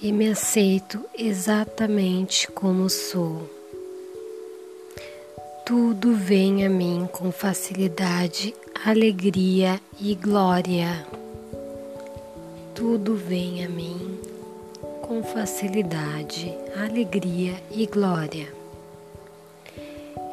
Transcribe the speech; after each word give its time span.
e 0.00 0.12
me 0.12 0.28
aceito 0.28 1.04
exatamente 1.18 2.46
como 2.52 2.88
sou. 2.88 3.50
Tudo 5.66 6.14
vem 6.14 6.64
a 6.64 6.70
mim 6.70 7.08
com 7.10 7.32
facilidade, 7.32 8.54
alegria 8.84 9.80
e 10.00 10.14
glória. 10.14 11.04
Tudo 12.72 13.16
vem 13.16 13.64
a 13.64 13.68
mim 13.68 14.20
com 15.02 15.24
facilidade, 15.24 16.56
alegria 16.80 17.60
e 17.68 17.84
glória. 17.84 18.46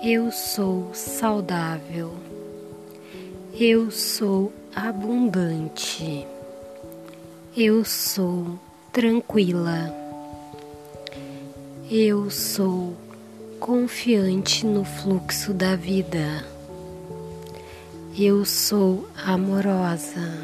Eu 0.04 0.32
sou 0.32 0.94
saudável. 0.94 2.14
Eu 3.60 3.90
sou 3.90 4.54
abundante. 4.76 6.28
Eu 7.60 7.84
sou 7.84 8.60
tranquila. 8.94 9.92
Eu 11.90 12.30
sou 12.30 12.96
confiante 13.60 14.64
no 14.64 14.86
fluxo 14.86 15.56
da 15.56 15.76
vida. 15.76 16.46
Eu 18.16 18.46
sou 18.46 19.08
amorosa. 19.26 20.38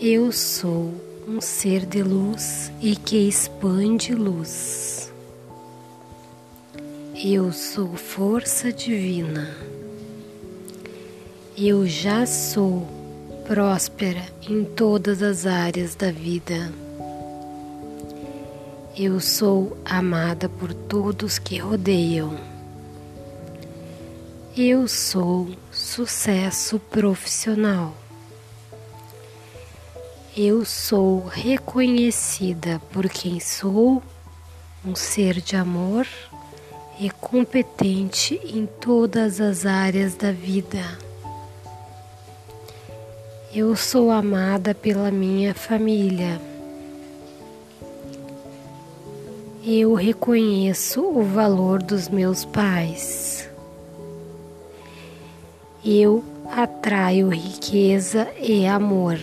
Eu 0.00 0.32
sou 0.32 0.94
um 1.28 1.42
ser 1.42 1.84
de 1.84 2.02
luz 2.02 2.72
e 2.80 2.96
que 2.96 3.28
expande 3.28 4.14
luz. 4.14 5.12
Eu 7.14 7.52
sou 7.52 7.96
força 7.96 8.72
divina. 8.72 9.46
Eu 11.54 11.86
já 11.86 12.24
sou 12.24 12.97
próspera 13.48 14.22
em 14.46 14.62
todas 14.62 15.22
as 15.22 15.46
áreas 15.46 15.94
da 15.94 16.12
vida. 16.12 16.70
Eu 18.94 19.18
sou 19.20 19.74
amada 19.86 20.50
por 20.50 20.74
todos 20.74 21.38
que 21.38 21.56
rodeiam. 21.56 22.38
Eu 24.54 24.86
sou 24.86 25.48
sucesso 25.72 26.78
profissional. 26.78 27.94
Eu 30.36 30.62
sou 30.66 31.24
reconhecida 31.24 32.82
por 32.92 33.08
quem 33.08 33.40
sou, 33.40 34.02
um 34.84 34.94
ser 34.94 35.40
de 35.40 35.56
amor 35.56 36.06
e 37.00 37.08
competente 37.08 38.38
em 38.44 38.66
todas 38.66 39.40
as 39.40 39.64
áreas 39.64 40.14
da 40.16 40.32
vida. 40.32 41.07
Eu 43.54 43.74
sou 43.74 44.10
amada 44.10 44.74
pela 44.74 45.10
minha 45.10 45.54
família. 45.54 46.38
Eu 49.64 49.94
reconheço 49.94 51.02
o 51.02 51.22
valor 51.22 51.82
dos 51.82 52.10
meus 52.10 52.44
pais. 52.44 53.48
Eu 55.82 56.22
atraio 56.50 57.30
riqueza 57.30 58.28
e 58.38 58.66
amor. 58.66 59.18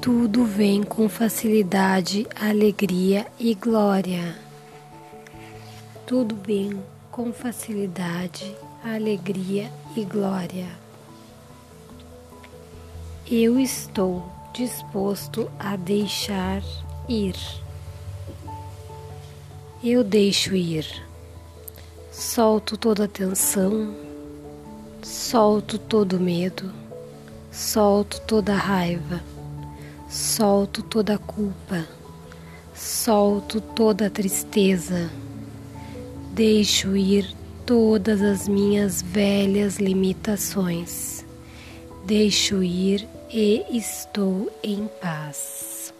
Tudo 0.00 0.44
vem 0.44 0.84
com 0.84 1.08
facilidade, 1.08 2.24
alegria 2.40 3.26
e 3.36 3.52
glória. 3.52 4.36
Tudo 6.06 6.36
vem 6.46 6.80
com 7.10 7.32
facilidade, 7.32 8.54
alegria 8.84 9.68
e 9.96 10.04
glória. 10.04 10.85
Eu 13.28 13.58
estou 13.58 14.22
disposto 14.54 15.50
a 15.58 15.74
deixar 15.74 16.62
ir. 17.08 17.34
Eu 19.82 20.04
deixo 20.04 20.54
ir. 20.54 20.86
Solto 22.12 22.76
toda 22.76 23.06
a 23.06 23.08
tensão, 23.08 23.92
solto 25.02 25.76
todo 25.76 26.20
medo, 26.20 26.72
solto 27.50 28.20
toda 28.28 28.52
a 28.52 28.58
raiva, 28.58 29.20
solto 30.08 30.80
toda 30.84 31.16
a 31.16 31.18
culpa, 31.18 31.84
solto 32.72 33.60
toda 33.60 34.06
a 34.06 34.10
tristeza. 34.10 35.10
Deixo 36.32 36.96
ir 36.96 37.34
todas 37.66 38.22
as 38.22 38.46
minhas 38.46 39.02
velhas 39.02 39.78
limitações. 39.78 41.15
Deixo 42.06 42.62
ir 42.62 43.04
e 43.28 43.64
estou 43.76 44.48
em 44.62 44.86
paz. 45.00 45.92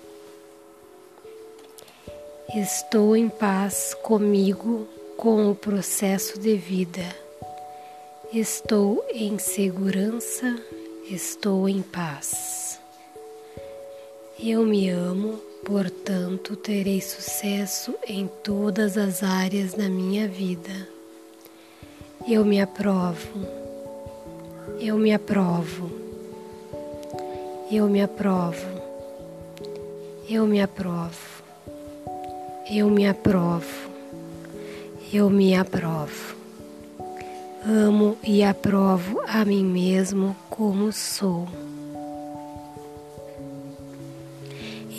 Estou 2.54 3.16
em 3.16 3.28
paz 3.28 3.92
comigo, 4.04 4.86
com 5.16 5.50
o 5.50 5.54
processo 5.56 6.38
de 6.38 6.54
vida. 6.54 7.02
Estou 8.32 9.04
em 9.12 9.36
segurança, 9.36 10.56
estou 11.10 11.68
em 11.68 11.82
paz. 11.82 12.78
Eu 14.38 14.64
me 14.64 14.88
amo, 14.88 15.40
portanto, 15.64 16.54
terei 16.54 17.00
sucesso 17.00 17.96
em 18.06 18.30
todas 18.44 18.96
as 18.96 19.24
áreas 19.24 19.74
da 19.74 19.88
minha 19.88 20.28
vida. 20.28 20.88
Eu 22.28 22.44
me 22.44 22.60
aprovo. 22.60 23.65
Eu 24.78 24.98
me 24.98 25.12
aprovo. 25.14 25.90
Eu 27.70 27.88
me 27.88 28.02
aprovo. 28.02 28.66
Eu 30.28 30.46
me 30.46 30.60
aprovo. 30.60 31.42
Eu 32.70 32.90
me 32.90 33.06
aprovo. 33.06 33.90
Eu 35.10 35.30
me 35.30 35.54
aprovo. 35.54 36.36
Amo 37.64 38.18
e 38.22 38.44
aprovo 38.44 39.22
a 39.26 39.44
mim 39.44 39.64
mesmo 39.64 40.36
como 40.50 40.92
sou. 40.92 41.48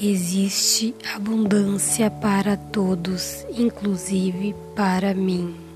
Existe 0.02 0.96
abundância 1.16 2.10
para 2.10 2.58
todos, 2.58 3.46
inclusive 3.56 4.56
para 4.76 5.14
mim. 5.14 5.67